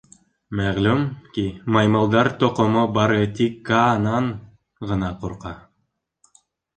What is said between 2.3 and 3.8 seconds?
Тоҡомо бары тик